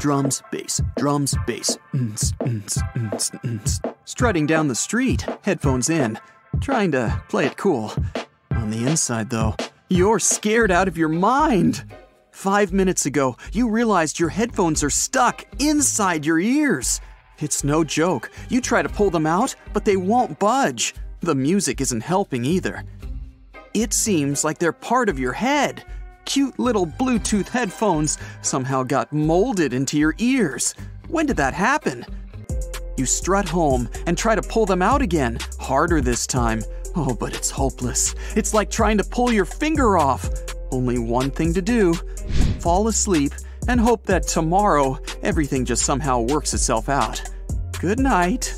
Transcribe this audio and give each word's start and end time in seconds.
Drums, 0.00 0.42
bass, 0.50 0.80
drums, 0.96 1.34
bass. 1.46 1.76
Strutting 4.06 4.46
down 4.46 4.66
the 4.66 4.74
street, 4.74 5.26
headphones 5.42 5.90
in, 5.90 6.18
trying 6.58 6.90
to 6.92 7.22
play 7.28 7.44
it 7.44 7.58
cool. 7.58 7.92
On 8.52 8.70
the 8.70 8.86
inside, 8.88 9.28
though, 9.28 9.54
you're 9.90 10.18
scared 10.18 10.70
out 10.70 10.88
of 10.88 10.96
your 10.96 11.10
mind. 11.10 11.84
Five 12.30 12.72
minutes 12.72 13.04
ago, 13.04 13.36
you 13.52 13.68
realized 13.68 14.18
your 14.18 14.30
headphones 14.30 14.82
are 14.82 14.88
stuck 14.88 15.44
inside 15.60 16.24
your 16.24 16.40
ears. 16.40 17.02
It's 17.38 17.62
no 17.62 17.84
joke. 17.84 18.30
You 18.48 18.62
try 18.62 18.80
to 18.80 18.88
pull 18.88 19.10
them 19.10 19.26
out, 19.26 19.54
but 19.74 19.84
they 19.84 19.98
won't 19.98 20.38
budge. 20.38 20.94
The 21.20 21.34
music 21.34 21.82
isn't 21.82 22.00
helping 22.00 22.46
either. 22.46 22.84
It 23.74 23.92
seems 23.92 24.44
like 24.44 24.58
they're 24.58 24.72
part 24.72 25.10
of 25.10 25.18
your 25.18 25.34
head. 25.34 25.84
Cute 26.30 26.60
little 26.60 26.86
Bluetooth 26.86 27.48
headphones 27.48 28.16
somehow 28.42 28.84
got 28.84 29.12
molded 29.12 29.72
into 29.72 29.98
your 29.98 30.14
ears. 30.18 30.76
When 31.08 31.26
did 31.26 31.36
that 31.38 31.54
happen? 31.54 32.06
You 32.96 33.04
strut 33.04 33.48
home 33.48 33.88
and 34.06 34.16
try 34.16 34.36
to 34.36 34.42
pull 34.42 34.64
them 34.64 34.80
out 34.80 35.02
again, 35.02 35.40
harder 35.58 36.00
this 36.00 36.28
time. 36.28 36.62
Oh, 36.94 37.16
but 37.18 37.34
it's 37.34 37.50
hopeless. 37.50 38.14
It's 38.36 38.54
like 38.54 38.70
trying 38.70 38.98
to 38.98 39.02
pull 39.02 39.32
your 39.32 39.44
finger 39.44 39.98
off. 39.98 40.30
Only 40.70 41.00
one 41.00 41.32
thing 41.32 41.52
to 41.52 41.62
do 41.62 41.94
fall 42.60 42.86
asleep 42.86 43.32
and 43.66 43.80
hope 43.80 44.06
that 44.06 44.28
tomorrow 44.28 45.00
everything 45.24 45.64
just 45.64 45.84
somehow 45.84 46.20
works 46.20 46.54
itself 46.54 46.88
out. 46.88 47.28
Good 47.80 47.98
night. 47.98 48.54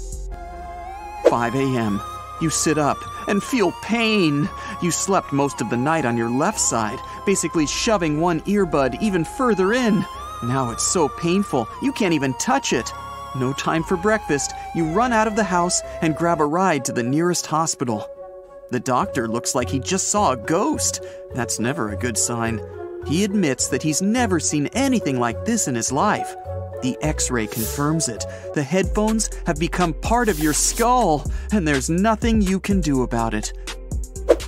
5 1.30 1.54
a.m. 1.54 2.02
You 2.42 2.50
sit 2.50 2.76
up 2.76 2.98
and 3.28 3.40
feel 3.40 3.70
pain. 3.82 4.50
You 4.82 4.90
slept 4.90 5.32
most 5.32 5.60
of 5.60 5.70
the 5.70 5.76
night 5.76 6.04
on 6.04 6.16
your 6.16 6.28
left 6.28 6.58
side, 6.58 6.98
basically 7.24 7.68
shoving 7.68 8.20
one 8.20 8.40
earbud 8.40 9.00
even 9.00 9.24
further 9.24 9.72
in. 9.72 10.04
Now 10.42 10.70
it's 10.70 10.82
so 10.82 11.08
painful, 11.08 11.68
you 11.82 11.92
can't 11.92 12.14
even 12.14 12.34
touch 12.34 12.72
it. 12.72 12.92
No 13.36 13.52
time 13.52 13.84
for 13.84 13.96
breakfast, 13.96 14.52
you 14.74 14.86
run 14.86 15.12
out 15.12 15.28
of 15.28 15.36
the 15.36 15.44
house 15.44 15.80
and 16.00 16.16
grab 16.16 16.40
a 16.40 16.44
ride 16.44 16.84
to 16.86 16.92
the 16.92 17.02
nearest 17.04 17.46
hospital. 17.46 18.10
The 18.70 18.80
doctor 18.80 19.28
looks 19.28 19.54
like 19.54 19.70
he 19.70 19.78
just 19.78 20.08
saw 20.08 20.32
a 20.32 20.36
ghost. 20.36 21.04
That's 21.34 21.60
never 21.60 21.90
a 21.90 21.96
good 21.96 22.18
sign. 22.18 22.60
He 23.06 23.22
admits 23.22 23.68
that 23.68 23.84
he's 23.84 24.02
never 24.02 24.40
seen 24.40 24.66
anything 24.68 25.20
like 25.20 25.44
this 25.44 25.68
in 25.68 25.76
his 25.76 25.92
life. 25.92 26.34
The 26.82 26.98
x 27.00 27.30
ray 27.30 27.46
confirms 27.46 28.08
it. 28.08 28.24
The 28.54 28.62
headphones 28.62 29.30
have 29.46 29.58
become 29.58 29.94
part 29.94 30.28
of 30.28 30.40
your 30.40 30.52
skull, 30.52 31.24
and 31.52 31.66
there's 31.66 31.88
nothing 31.88 32.42
you 32.42 32.58
can 32.58 32.80
do 32.80 33.02
about 33.02 33.34
it. 33.34 33.52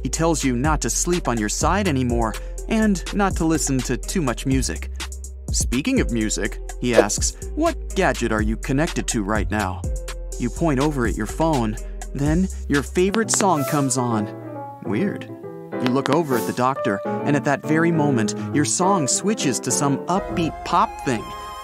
He 0.03 0.09
tells 0.09 0.45
you 0.45 0.57
not 0.57 0.81
to 0.83 0.91
sleep 0.91 1.29
on 1.29 1.39
your 1.39 1.49
side 1.49 1.89
anymore 1.89 2.35
and 2.69 3.03
not 3.15 3.37
to 3.37 3.45
listen 3.45 3.79
to 3.79 3.97
too 3.97 4.21
much 4.21 4.47
music. 4.47 4.91
Speaking 5.51 6.01
of 6.01 6.11
music, 6.11 6.59
he 6.81 6.95
asks, 6.95 7.37
What 7.55 7.95
gadget 7.95 8.33
are 8.33 8.43
you 8.43 8.57
connected 8.57 9.07
to 9.09 9.23
right 9.23 9.51
now? 9.51 9.81
You 10.39 10.51
point 10.51 10.81
over 10.81 11.07
at 11.07 11.17
your 11.17 11.27
phone. 11.27 11.77
Then 12.15 12.49
your 12.69 12.83
favorite 12.83 13.31
song 13.31 13.65
comes 13.71 13.97
on. 13.97 14.29
Weird. 14.85 15.25
You 15.73 15.91
look 15.91 16.11
over 16.11 16.37
at 16.37 16.47
the 16.47 16.53
doctor, 16.53 17.01
and 17.07 17.37
at 17.37 17.45
that 17.45 17.63
very 17.63 17.93
moment, 17.93 18.35
your 18.55 18.65
song 18.65 19.07
switches 19.07 19.61
to 19.61 19.71
some 19.71 19.99
upbeat 20.07 20.65
pop 20.65 20.91
thing. 21.05 21.25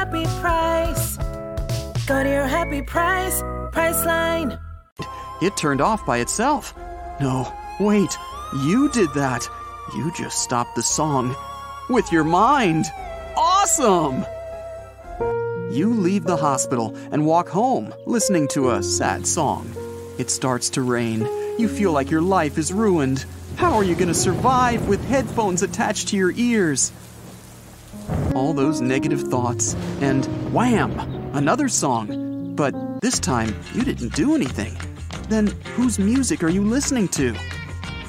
happy 0.00 0.24
price. 0.40 1.18
Go 2.06 2.22
to 2.22 2.28
your 2.30 2.46
happy 2.46 2.80
price, 2.80 3.42
Priceline. 3.70 4.58
It 5.42 5.58
turned 5.58 5.82
off 5.82 6.06
by 6.06 6.18
itself. 6.18 6.72
No, 7.20 7.52
wait, 7.78 8.16
you 8.64 8.90
did 8.92 9.12
that. 9.12 9.46
You 9.94 10.10
just 10.16 10.42
stopped 10.42 10.74
the 10.74 10.82
song 10.82 11.36
with 11.90 12.10
your 12.10 12.24
mind. 12.24 12.86
Awesome! 13.36 14.24
You 15.70 15.92
leave 15.92 16.24
the 16.24 16.38
hospital 16.38 16.96
and 17.12 17.26
walk 17.26 17.50
home, 17.50 17.92
listening 18.06 18.48
to 18.48 18.70
a 18.70 18.82
sad 18.82 19.26
song. 19.26 19.70
It 20.18 20.30
starts 20.30 20.70
to 20.70 20.82
rain. 20.82 21.28
You 21.58 21.68
feel 21.68 21.92
like 21.92 22.10
your 22.10 22.22
life 22.22 22.56
is 22.56 22.72
ruined. 22.72 23.26
How 23.56 23.74
are 23.74 23.84
you 23.84 23.94
going 23.94 24.08
to 24.08 24.14
survive 24.14 24.88
with 24.88 25.04
headphones 25.04 25.62
attached 25.62 26.08
to 26.08 26.16
your 26.16 26.32
ears? 26.32 26.90
All 28.50 28.54
those 28.54 28.80
negative 28.80 29.22
thoughts, 29.22 29.76
and 30.00 30.24
wham! 30.52 30.98
Another 31.36 31.68
song. 31.68 32.56
But 32.56 32.74
this 33.00 33.20
time, 33.20 33.54
you 33.74 33.84
didn't 33.84 34.12
do 34.12 34.34
anything. 34.34 34.76
Then 35.28 35.46
whose 35.76 36.00
music 36.00 36.42
are 36.42 36.48
you 36.48 36.64
listening 36.64 37.06
to? 37.10 37.32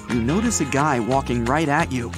You 0.09 0.19
notice 0.19 0.59
a 0.59 0.65
guy 0.65 0.99
walking 0.99 1.45
right 1.45 1.69
at 1.69 1.91
you. 1.91 2.11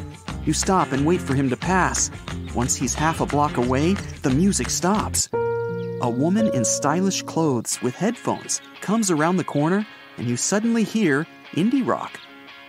You 0.46 0.54
stop 0.54 0.94
and 0.94 1.06
wait 1.06 1.20
for 1.20 1.36
him 1.36 1.50
to 1.50 1.58
pass. 1.58 2.12
Once 2.56 2.78
he's 2.78 2.94
half 2.94 3.20
a 3.20 3.26
block 3.26 3.58
away, 3.58 3.96
the 4.22 4.30
music 4.30 4.70
stops. 4.70 5.28
A 5.34 6.10
woman 6.10 6.48
in 6.54 6.64
stylish 6.64 7.24
clothes 7.24 7.82
with 7.82 7.94
headphones 7.94 8.62
comes 8.80 9.12
around 9.12 9.36
the 9.36 9.44
corner, 9.44 9.86
and 10.18 10.30
you 10.30 10.38
suddenly 10.38 10.86
hear 10.86 11.28
indie 11.56 11.86
rock. 11.86 12.18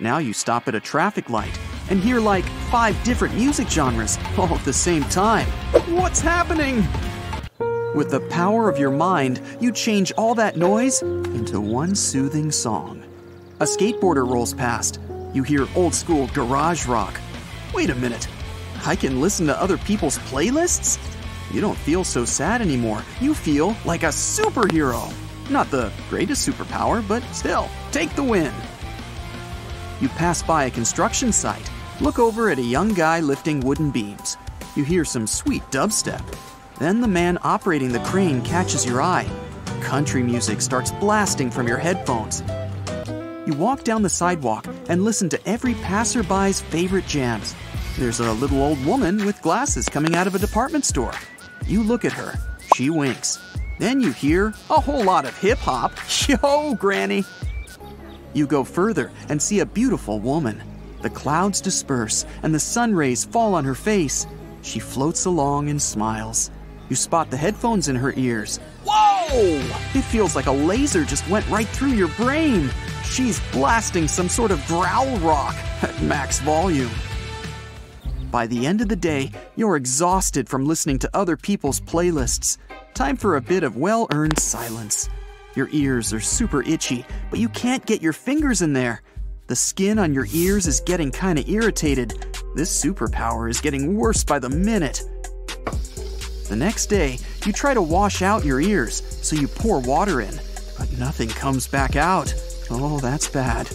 Now 0.01 0.19
you 0.19 0.33
stop 0.33 0.67
at 0.67 0.75
a 0.75 0.81
traffic 0.81 1.31
light 1.31 1.57
and 1.91 2.01
hear 2.01 2.21
like 2.21 2.45
five 2.71 3.03
different 3.05 3.35
music 3.35 3.69
genres 3.69 4.19
all 4.39 4.55
at 4.55 4.65
the 4.65 4.73
same 4.73 5.05
time. 5.05 5.47
What's 5.87 6.21
happening? 6.21 6.87
With 7.95 8.11
the 8.11 8.27
power 8.29 8.69
of 8.69 8.79
your 8.79 8.91
mind, 8.91 9.41
you 9.61 9.71
change 9.71 10.11
all 10.13 10.35
that 10.35 10.57
noise 10.57 11.03
into 11.03 11.61
one 11.61 11.95
soothing 11.95 12.51
song. 12.51 13.05
A 13.61 13.65
skateboarder 13.65 14.29
rolls 14.29 14.53
past. 14.53 14.99
You 15.33 15.43
hear 15.43 15.69
old 15.77 15.95
school 15.95 16.27
garage 16.35 16.87
rock. 16.87 17.21
Wait 17.73 17.91
a 17.91 17.95
minute. 17.95 18.27
I 18.85 18.97
can 18.97 19.21
listen 19.21 19.47
to 19.47 19.61
other 19.61 19.79
people's 19.79 20.19
playlists? 20.19 20.99
You 21.53 21.61
don't 21.61 21.79
feel 21.79 22.03
so 22.03 22.25
sad 22.25 22.61
anymore. 22.61 23.03
You 23.21 23.33
feel 23.33 23.77
like 23.85 24.03
a 24.03 24.09
superhero. 24.09 25.13
Not 25.51 25.71
the 25.71 25.93
greatest 26.11 26.49
superpower, 26.49 27.07
but 27.07 27.23
still, 27.33 27.69
take 27.93 28.15
the 28.17 28.25
win. 28.25 28.53
You 30.05 30.11
pass 30.11 30.43
by 30.43 30.65
a 30.65 30.71
construction 30.71 31.33
site. 31.33 31.71
Look 32.03 32.19
over 32.19 32.51
at 32.51 32.59
a 32.59 32.63
young 32.63 32.93
guy 32.93 33.21
lifting 33.21 33.61
wooden 33.61 33.91
beams. 33.91 34.37
You 34.77 34.85
hear 34.85 35.03
some 35.03 35.27
sweet 35.27 35.63
dubstep. 35.71 36.23
Then 36.79 37.01
the 37.01 37.09
man 37.09 37.39
operating 37.41 37.91
the 37.91 38.01
crane 38.01 38.43
catches 38.43 38.85
your 38.85 39.01
eye. 39.01 39.27
Country 39.81 40.23
music 40.23 40.61
starts 40.61 40.91
blasting 40.91 41.51
from 41.51 41.67
your 41.67 41.79
headphones. 41.79 42.43
You 43.47 43.55
walk 43.55 43.83
down 43.83 44.03
the 44.03 44.11
sidewalk 44.11 44.67
and 44.91 45.07
listen 45.07 45.31
to 45.31 45.49
every 45.49 45.73
passerby's 45.77 46.61
favorite 46.61 47.07
jams. 47.07 47.55
There's 47.99 48.21
a 48.21 48.31
little 48.35 48.63
old 48.63 48.85
woman 48.85 49.25
with 49.25 49.41
glasses 49.41 49.89
coming 49.89 50.15
out 50.15 50.27
of 50.27 50.35
a 50.35 50.39
department 50.39 50.85
store. 50.85 51.15
You 51.65 51.83
look 51.83 52.05
at 52.05 52.13
her. 52.13 52.35
She 52.75 52.91
winks. 52.91 53.39
Then 53.79 54.03
you 54.03 54.13
hear 54.13 54.49
a 54.69 54.81
whole 54.83 55.03
lot 55.03 55.25
of 55.25 55.35
hip 55.39 55.61
hop. 55.61 55.95
Yo, 56.29 56.75
Granny! 56.75 57.25
You 58.35 58.47
go 58.47 58.65
further 58.65 59.11
and 59.29 59.41
see 59.41 59.61
a 59.61 59.67
beautiful 59.67 60.19
woman. 60.19 60.63
The 61.03 61.11
clouds 61.11 61.61
disperse 61.61 62.27
and 62.43 62.55
the 62.55 62.61
sun 62.61 62.95
rays 62.95 63.25
fall 63.25 63.55
on 63.55 63.65
her 63.65 63.75
face. 63.75 64.27
She 64.63 64.81
floats 64.81 65.25
along 65.25 65.71
and 65.71 65.81
smiles. 65.81 66.51
You 66.89 66.97
spot 66.97 67.31
the 67.31 67.37
headphones 67.37 67.89
in 67.89 67.97
her 67.97 68.13
ears. 68.17 68.59
Whoa! 68.85 69.63
It 69.95 70.03
feels 70.03 70.37
like 70.37 70.47
a 70.47 70.53
laser 70.53 71.05
just 71.05 71.29
went 71.29 71.49
right 71.49 71.69
through 71.69 71.93
your 71.93 72.09
brain. 72.09 72.71
She's 73.05 73.41
blasting 73.53 74.09
some 74.09 74.29
sort 74.29 74.51
of 74.51 74.67
growl 74.67 75.17
rock 75.19 75.55
at 75.83 76.03
max 76.03 76.41
volume. 76.41 76.91
By 78.31 78.49
the 78.49 78.67
end 78.67 78.81
of 78.81 78.89
the 78.89 78.97
day, 78.97 79.31
you're 79.55 79.77
exhausted 79.77 80.49
from 80.49 80.67
listening 80.67 80.99
to 81.01 81.11
other 81.15 81.37
people's 81.37 81.81
playlists. 81.81 82.59
Time 82.93 83.17
for 83.17 83.37
a 83.37 83.41
bit 83.41 83.63
of 83.63 83.77
well 83.77 84.09
earned 84.11 84.39
silence. 84.39 85.09
Your 85.55 85.69
ears 85.71 86.13
are 86.13 86.21
super 86.21 86.63
itchy, 86.63 87.07
but 87.31 87.39
you 87.39 87.49
can't 87.49 87.87
get 87.87 88.03
your 88.03 88.13
fingers 88.13 88.61
in 88.61 88.73
there. 88.73 89.03
The 89.47 89.55
skin 89.55 89.99
on 89.99 90.13
your 90.13 90.27
ears 90.33 90.67
is 90.67 90.81
getting 90.81 91.11
kinda 91.11 91.49
irritated. 91.49 92.27
This 92.57 92.85
superpower 92.85 93.49
is 93.49 93.61
getting 93.61 93.97
worse 93.97 94.25
by 94.25 94.39
the 94.39 94.49
minute. 94.49 95.03
The 96.49 96.57
next 96.57 96.87
day, 96.87 97.19
you 97.47 97.53
try 97.53 97.73
to 97.73 97.83
wash 97.83 98.21
out 98.23 98.45
your 98.45 98.61
ears, 98.61 99.03
so 99.23 99.37
you 99.37 99.47
pour 99.47 99.81
water 99.81 100.21
in, 100.21 100.41
but 100.79 100.91
nothing 100.99 101.29
comes 101.29 101.69
back 101.69 101.95
out. 101.95 102.35
Oh, 102.71 102.99
that's 102.99 103.29
bad. 103.29 103.69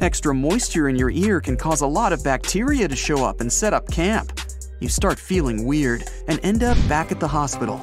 Extra 0.00 0.34
moisture 0.34 0.88
in 0.88 0.96
your 0.96 1.10
ear 1.10 1.40
can 1.40 1.56
cause 1.56 1.80
a 1.80 1.86
lot 1.86 2.12
of 2.12 2.24
bacteria 2.24 2.88
to 2.88 2.96
show 2.96 3.24
up 3.24 3.40
and 3.40 3.52
set 3.52 3.74
up 3.74 3.90
camp. 3.90 4.32
You 4.80 4.88
start 4.88 5.18
feeling 5.18 5.66
weird 5.66 6.04
and 6.28 6.40
end 6.42 6.62
up 6.62 6.78
back 6.88 7.10
at 7.10 7.20
the 7.20 7.28
hospital. 7.28 7.80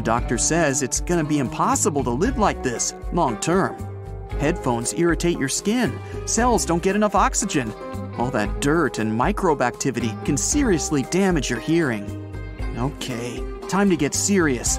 The 0.00 0.04
doctor 0.04 0.38
says 0.38 0.82
it's 0.82 1.02
gonna 1.02 1.24
be 1.24 1.40
impossible 1.40 2.02
to 2.04 2.10
live 2.10 2.38
like 2.38 2.62
this 2.62 2.94
long 3.12 3.36
term. 3.36 3.76
Headphones 4.38 4.94
irritate 4.94 5.38
your 5.38 5.50
skin, 5.50 5.92
cells 6.24 6.64
don't 6.64 6.82
get 6.82 6.96
enough 6.96 7.14
oxygen. 7.14 7.70
All 8.16 8.30
that 8.30 8.62
dirt 8.62 8.98
and 8.98 9.14
microbe 9.14 9.60
activity 9.60 10.14
can 10.24 10.38
seriously 10.38 11.02
damage 11.10 11.50
your 11.50 11.60
hearing. 11.60 12.06
Okay, 12.78 13.44
time 13.68 13.90
to 13.90 13.96
get 13.98 14.14
serious. 14.14 14.78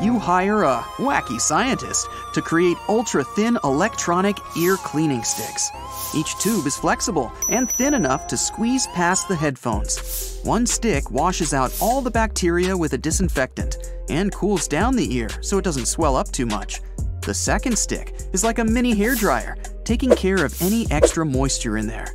You 0.00 0.18
hire 0.18 0.62
a 0.62 0.78
wacky 0.96 1.38
scientist 1.38 2.08
to 2.32 2.40
create 2.40 2.78
ultra 2.88 3.22
thin 3.22 3.58
electronic 3.64 4.38
ear 4.56 4.76
cleaning 4.78 5.22
sticks. 5.22 5.70
Each 6.14 6.34
tube 6.38 6.66
is 6.66 6.74
flexible 6.74 7.30
and 7.50 7.70
thin 7.70 7.92
enough 7.92 8.26
to 8.28 8.38
squeeze 8.38 8.86
past 8.94 9.28
the 9.28 9.36
headphones. 9.36 10.40
One 10.42 10.66
stick 10.66 11.10
washes 11.10 11.52
out 11.52 11.76
all 11.82 12.00
the 12.00 12.10
bacteria 12.10 12.74
with 12.74 12.94
a 12.94 12.98
disinfectant 12.98 13.76
and 14.08 14.32
cools 14.32 14.66
down 14.66 14.96
the 14.96 15.14
ear 15.14 15.28
so 15.42 15.58
it 15.58 15.64
doesn't 15.64 15.84
swell 15.84 16.16
up 16.16 16.32
too 16.32 16.46
much. 16.46 16.80
The 17.20 17.34
second 17.34 17.78
stick 17.78 18.14
is 18.32 18.42
like 18.42 18.58
a 18.58 18.64
mini 18.64 18.94
hair 18.94 19.14
dryer, 19.14 19.58
taking 19.84 20.12
care 20.12 20.42
of 20.42 20.62
any 20.62 20.90
extra 20.90 21.26
moisture 21.26 21.76
in 21.76 21.86
there. 21.86 22.14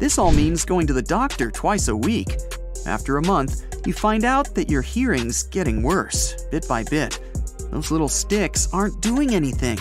This 0.00 0.18
all 0.18 0.32
means 0.32 0.64
going 0.64 0.88
to 0.88 0.92
the 0.92 1.02
doctor 1.02 1.52
twice 1.52 1.86
a 1.86 1.96
week. 1.96 2.36
After 2.84 3.18
a 3.18 3.22
month, 3.22 3.75
you 3.86 3.92
find 3.92 4.24
out 4.24 4.54
that 4.54 4.70
your 4.70 4.82
hearing's 4.82 5.44
getting 5.44 5.82
worse, 5.82 6.44
bit 6.50 6.66
by 6.66 6.82
bit. 6.84 7.20
Those 7.70 7.90
little 7.90 8.08
sticks 8.08 8.68
aren't 8.72 9.00
doing 9.00 9.34
anything. 9.34 9.78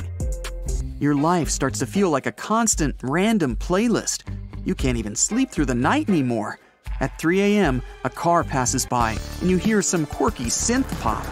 Your 0.99 1.15
life 1.15 1.49
starts 1.49 1.79
to 1.79 1.85
feel 1.85 2.09
like 2.09 2.25
a 2.25 2.31
constant, 2.31 2.95
random 3.03 3.55
playlist. 3.55 4.23
You 4.63 4.75
can't 4.75 4.97
even 4.97 5.15
sleep 5.15 5.51
through 5.51 5.65
the 5.65 5.75
night 5.75 6.09
anymore. 6.09 6.59
At 6.99 7.19
3 7.19 7.41
a.m., 7.41 7.81
a 8.03 8.09
car 8.09 8.43
passes 8.43 8.85
by 8.85 9.17
and 9.41 9.49
you 9.49 9.57
hear 9.57 9.81
some 9.81 10.05
quirky 10.05 10.45
synth 10.45 10.89
pop. 11.01 11.25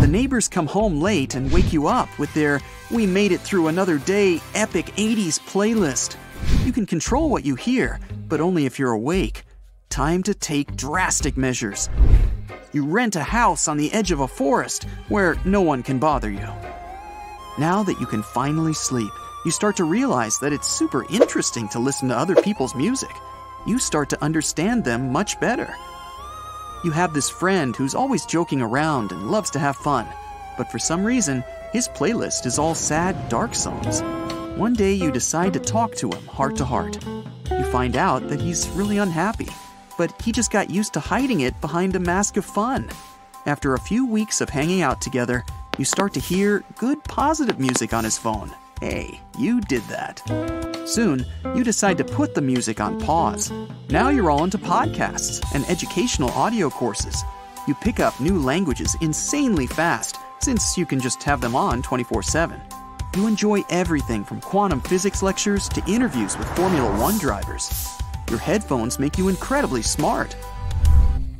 The 0.00 0.06
neighbors 0.06 0.48
come 0.48 0.66
home 0.66 1.00
late 1.00 1.34
and 1.34 1.50
wake 1.50 1.72
you 1.72 1.86
up 1.86 2.08
with 2.18 2.32
their 2.34 2.60
We 2.90 3.06
Made 3.06 3.32
It 3.32 3.40
Through 3.40 3.68
Another 3.68 3.98
Day 3.98 4.40
epic 4.54 4.86
80s 4.96 5.40
playlist. 5.40 6.16
You 6.64 6.72
can 6.72 6.86
control 6.86 7.30
what 7.30 7.44
you 7.44 7.54
hear, 7.54 8.00
but 8.28 8.40
only 8.40 8.66
if 8.66 8.78
you're 8.78 8.92
awake. 8.92 9.44
Time 9.94 10.24
to 10.24 10.34
take 10.34 10.74
drastic 10.74 11.36
measures. 11.36 11.88
You 12.72 12.84
rent 12.84 13.14
a 13.14 13.22
house 13.22 13.68
on 13.68 13.76
the 13.76 13.92
edge 13.92 14.10
of 14.10 14.18
a 14.18 14.26
forest 14.26 14.88
where 15.08 15.36
no 15.44 15.60
one 15.60 15.84
can 15.84 16.00
bother 16.00 16.28
you. 16.32 16.48
Now 17.60 17.84
that 17.84 18.00
you 18.00 18.06
can 18.06 18.24
finally 18.24 18.74
sleep, 18.74 19.12
you 19.44 19.52
start 19.52 19.76
to 19.76 19.84
realize 19.84 20.40
that 20.40 20.52
it's 20.52 20.66
super 20.66 21.06
interesting 21.12 21.68
to 21.68 21.78
listen 21.78 22.08
to 22.08 22.18
other 22.18 22.34
people's 22.34 22.74
music. 22.74 23.12
You 23.68 23.78
start 23.78 24.10
to 24.10 24.20
understand 24.20 24.82
them 24.82 25.12
much 25.12 25.38
better. 25.38 25.72
You 26.82 26.90
have 26.90 27.14
this 27.14 27.30
friend 27.30 27.76
who's 27.76 27.94
always 27.94 28.26
joking 28.26 28.62
around 28.62 29.12
and 29.12 29.30
loves 29.30 29.50
to 29.50 29.60
have 29.60 29.76
fun, 29.76 30.08
but 30.58 30.72
for 30.72 30.80
some 30.80 31.04
reason, 31.04 31.44
his 31.72 31.86
playlist 31.86 32.46
is 32.46 32.58
all 32.58 32.74
sad, 32.74 33.28
dark 33.28 33.54
songs. 33.54 34.02
One 34.58 34.74
day 34.74 34.92
you 34.92 35.12
decide 35.12 35.52
to 35.52 35.60
talk 35.60 35.94
to 35.98 36.10
him 36.10 36.26
heart 36.26 36.56
to 36.56 36.64
heart. 36.64 36.98
You 37.48 37.62
find 37.66 37.94
out 37.94 38.26
that 38.26 38.40
he's 38.40 38.68
really 38.70 38.98
unhappy, 38.98 39.46
but 39.96 40.20
he 40.22 40.32
just 40.32 40.50
got 40.50 40.70
used 40.70 40.92
to 40.94 41.00
hiding 41.00 41.40
it 41.40 41.60
behind 41.60 41.96
a 41.96 42.00
mask 42.00 42.36
of 42.36 42.44
fun. 42.44 42.90
After 43.46 43.74
a 43.74 43.80
few 43.80 44.06
weeks 44.06 44.40
of 44.40 44.48
hanging 44.48 44.82
out 44.82 45.00
together, 45.00 45.44
you 45.78 45.84
start 45.84 46.14
to 46.14 46.20
hear 46.20 46.64
good 46.76 47.02
positive 47.04 47.58
music 47.58 47.92
on 47.92 48.04
his 48.04 48.16
phone. 48.16 48.50
Hey, 48.80 49.20
you 49.38 49.60
did 49.60 49.82
that. 49.84 50.22
Soon, 50.86 51.24
you 51.54 51.64
decide 51.64 51.98
to 51.98 52.04
put 52.04 52.34
the 52.34 52.40
music 52.40 52.80
on 52.80 53.00
pause. 53.00 53.52
Now 53.88 54.10
you're 54.10 54.30
all 54.30 54.44
into 54.44 54.58
podcasts 54.58 55.44
and 55.54 55.64
educational 55.66 56.30
audio 56.30 56.70
courses. 56.70 57.24
You 57.66 57.74
pick 57.74 58.00
up 58.00 58.18
new 58.20 58.38
languages 58.38 58.96
insanely 59.00 59.66
fast 59.66 60.18
since 60.40 60.76
you 60.76 60.84
can 60.84 61.00
just 61.00 61.22
have 61.22 61.40
them 61.40 61.56
on 61.56 61.82
24 61.82 62.22
7. 62.22 62.60
You 63.16 63.26
enjoy 63.26 63.62
everything 63.70 64.24
from 64.24 64.40
quantum 64.40 64.80
physics 64.80 65.22
lectures 65.22 65.68
to 65.70 65.82
interviews 65.86 66.36
with 66.36 66.48
Formula 66.56 67.00
One 67.00 67.16
drivers. 67.18 67.98
Your 68.34 68.40
headphones 68.40 68.98
make 68.98 69.16
you 69.16 69.28
incredibly 69.28 69.80
smart. 69.80 70.34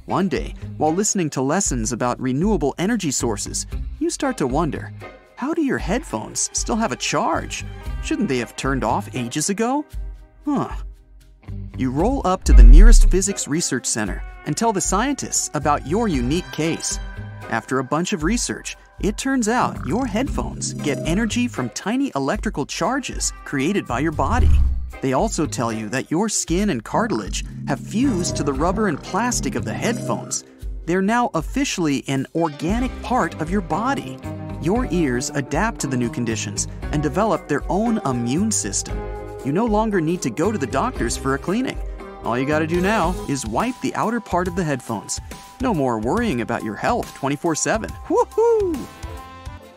One 0.07 0.29
day, 0.29 0.55
while 0.77 0.95
listening 0.95 1.29
to 1.31 1.43
lessons 1.43 1.91
about 1.91 2.21
renewable 2.21 2.73
energy 2.79 3.11
sources, 3.11 3.67
you 3.99 4.11
start 4.11 4.39
to 4.39 4.47
wonder 4.47 4.93
how 5.35 5.55
do 5.55 5.63
your 5.63 5.79
headphones 5.79 6.51
still 6.53 6.77
have 6.77 6.93
a 6.93 6.97
charge? 6.97 7.65
Shouldn't 8.05 8.29
they 8.29 8.39
have 8.39 8.55
turned 8.55 8.85
off 8.85 9.13
ages 9.13 9.51
ago? 9.51 9.85
Huh. 10.45 10.73
You 11.77 11.91
roll 11.91 12.25
up 12.25 12.45
to 12.45 12.53
the 12.53 12.63
nearest 12.63 13.11
physics 13.11 13.49
research 13.49 13.87
center 13.87 14.23
and 14.47 14.57
tell 14.57 14.73
the 14.73 14.81
scientists 14.81 15.51
about 15.55 15.89
your 15.89 16.07
unique 16.07 16.49
case. 16.53 17.01
After 17.51 17.81
a 17.81 17.85
bunch 17.85 18.13
of 18.13 18.23
research, 18.23 18.77
it 19.01 19.19
turns 19.19 19.49
out 19.49 19.85
your 19.85 20.07
headphones 20.07 20.75
get 20.75 20.99
energy 21.05 21.49
from 21.49 21.71
tiny 21.71 22.13
electrical 22.15 22.65
charges 22.65 23.33
created 23.45 23.85
by 23.85 23.99
your 23.99 24.13
body. 24.13 24.61
They 25.01 25.13
also 25.13 25.47
tell 25.47 25.73
you 25.73 25.89
that 25.91 26.11
your 26.11 26.29
skin 26.29 26.71
and 26.71 26.83
cartilage 26.83 27.45
have 27.69 27.81
fused 27.81 28.37
to 28.37 28.43
the 28.43 28.53
rubber 28.53 28.89
and 28.89 29.03
plastic 29.03 29.55
of 29.55 29.65
the 29.65 29.75
headphones. 29.75 30.45
They're 30.87 31.03
now 31.03 31.31
officially 31.35 32.05
an 32.09 32.27
organic 32.35 32.91
part 33.03 33.41
of 33.41 33.51
your 33.51 33.61
body. 33.63 34.19
Your 34.61 34.87
ears 34.91 35.31
adapt 35.31 35.81
to 35.81 35.87
the 35.87 35.97
new 35.97 36.11
conditions 36.11 36.69
and 36.93 37.03
develop 37.03 37.49
their 37.49 37.63
own 37.71 37.99
immune 38.07 38.51
system. 38.51 38.99
You 39.45 39.53
no 39.53 39.67
longer 39.67 40.01
need 40.01 40.23
to 40.23 40.31
go 40.31 40.51
to 40.51 40.59
the 40.59 40.67
doctors 40.67 41.17
for 41.17 41.35
a 41.35 41.39
cleaning. 41.39 41.79
All 42.23 42.39
you 42.39 42.47
gotta 42.47 42.67
do 42.67 42.81
now 42.81 43.15
is 43.29 43.47
wipe 43.47 43.79
the 43.83 43.95
outer 43.95 44.21
part 44.21 44.49
of 44.49 44.57
the 44.57 44.65
headphones. 44.65 45.21
No 45.61 45.75
more 45.75 45.99
worrying 45.99 46.41
about 46.41 46.65
your 46.65 46.75
health 46.75 47.15
24 47.15 47.55
7. 47.55 47.91
Woohoo! 47.91 48.77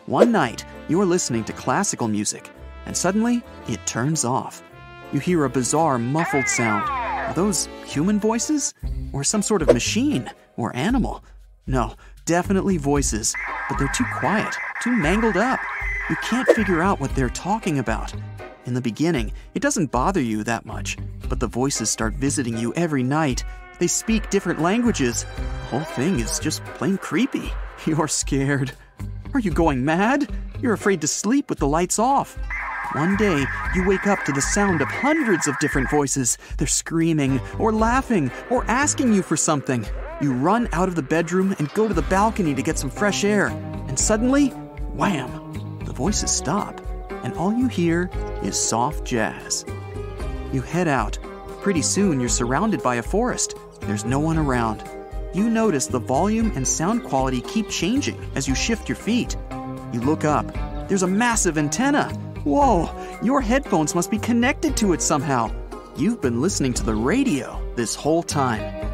One 0.06 0.32
night, 0.32 0.64
you're 0.88 1.04
listening 1.04 1.44
to 1.44 1.52
classical 1.52 2.08
music, 2.08 2.50
and 2.86 2.96
suddenly 2.96 3.42
it 3.68 3.86
turns 3.86 4.24
off. 4.24 4.62
You 5.10 5.20
hear 5.20 5.44
a 5.44 5.50
bizarre, 5.50 5.98
muffled 5.98 6.48
sound. 6.48 6.86
Are 6.88 7.32
those 7.32 7.66
human 7.86 8.20
voices? 8.20 8.74
Or 9.12 9.24
some 9.24 9.40
sort 9.40 9.62
of 9.62 9.72
machine? 9.72 10.30
Or 10.58 10.74
animal? 10.76 11.24
No, 11.66 11.94
definitely 12.26 12.76
voices, 12.76 13.34
but 13.68 13.78
they're 13.78 13.90
too 13.94 14.04
quiet, 14.18 14.54
too 14.82 14.92
mangled 14.92 15.38
up. 15.38 15.60
You 16.10 16.16
can't 16.16 16.48
figure 16.48 16.82
out 16.82 17.00
what 17.00 17.14
they're 17.14 17.30
talking 17.30 17.78
about. 17.78 18.12
In 18.66 18.74
the 18.74 18.82
beginning, 18.82 19.32
it 19.54 19.62
doesn't 19.62 19.90
bother 19.90 20.20
you 20.20 20.44
that 20.44 20.66
much, 20.66 20.98
but 21.26 21.40
the 21.40 21.46
voices 21.46 21.88
start 21.88 22.12
visiting 22.12 22.58
you 22.58 22.74
every 22.74 23.02
night. 23.02 23.44
They 23.78 23.86
speak 23.86 24.28
different 24.28 24.60
languages. 24.60 25.24
The 25.38 25.66
whole 25.68 25.94
thing 25.94 26.20
is 26.20 26.38
just 26.38 26.62
plain 26.76 26.98
creepy. 26.98 27.50
You're 27.86 28.08
scared. 28.08 28.72
Are 29.32 29.40
you 29.40 29.52
going 29.52 29.86
mad? 29.86 30.30
You're 30.60 30.74
afraid 30.74 31.00
to 31.00 31.06
sleep 31.06 31.48
with 31.48 31.60
the 31.60 31.68
lights 31.68 31.98
off. 31.98 32.36
One 32.92 33.16
day, 33.16 33.44
you 33.74 33.86
wake 33.86 34.06
up 34.06 34.24
to 34.24 34.32
the 34.32 34.40
sound 34.40 34.80
of 34.80 34.88
hundreds 34.88 35.46
of 35.46 35.58
different 35.58 35.90
voices. 35.90 36.38
They're 36.56 36.66
screaming, 36.66 37.38
or 37.58 37.70
laughing, 37.70 38.30
or 38.48 38.64
asking 38.64 39.12
you 39.12 39.20
for 39.20 39.36
something. 39.36 39.84
You 40.22 40.32
run 40.32 40.70
out 40.72 40.88
of 40.88 40.94
the 40.94 41.02
bedroom 41.02 41.54
and 41.58 41.72
go 41.74 41.86
to 41.86 41.92
the 41.92 42.02
balcony 42.02 42.54
to 42.54 42.62
get 42.62 42.78
some 42.78 42.88
fresh 42.88 43.24
air. 43.24 43.48
And 43.88 43.98
suddenly, 43.98 44.48
wham! 44.94 45.80
The 45.84 45.92
voices 45.92 46.30
stop, 46.30 46.80
and 47.24 47.34
all 47.34 47.52
you 47.52 47.68
hear 47.68 48.10
is 48.42 48.58
soft 48.58 49.04
jazz. 49.04 49.66
You 50.50 50.62
head 50.62 50.88
out. 50.88 51.18
Pretty 51.60 51.82
soon, 51.82 52.18
you're 52.20 52.30
surrounded 52.30 52.82
by 52.82 52.94
a 52.94 53.02
forest. 53.02 53.54
There's 53.82 54.06
no 54.06 54.18
one 54.18 54.38
around. 54.38 54.82
You 55.34 55.50
notice 55.50 55.88
the 55.88 55.98
volume 55.98 56.52
and 56.56 56.66
sound 56.66 57.04
quality 57.04 57.42
keep 57.42 57.68
changing 57.68 58.18
as 58.34 58.48
you 58.48 58.54
shift 58.54 58.88
your 58.88 58.96
feet. 58.96 59.36
You 59.92 60.00
look 60.00 60.24
up. 60.24 60.46
There's 60.88 61.02
a 61.02 61.06
massive 61.06 61.58
antenna. 61.58 62.10
Whoa, 62.44 62.90
your 63.22 63.40
headphones 63.40 63.94
must 63.94 64.10
be 64.10 64.18
connected 64.18 64.76
to 64.78 64.92
it 64.92 65.02
somehow. 65.02 65.50
You've 65.96 66.20
been 66.20 66.40
listening 66.40 66.72
to 66.74 66.84
the 66.84 66.94
radio 66.94 67.60
this 67.74 67.94
whole 67.94 68.22
time. 68.22 68.87